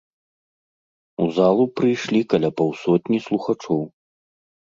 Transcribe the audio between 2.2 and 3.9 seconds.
каля паўсотні слухачоў.